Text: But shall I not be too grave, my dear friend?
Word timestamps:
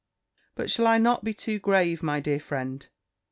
But 0.55 0.71
shall 0.71 0.87
I 0.87 0.97
not 0.97 1.23
be 1.23 1.31
too 1.31 1.59
grave, 1.59 2.01
my 2.01 2.19
dear 2.19 2.39
friend? 2.39 2.87